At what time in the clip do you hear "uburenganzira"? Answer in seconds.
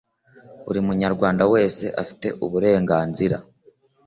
2.45-3.37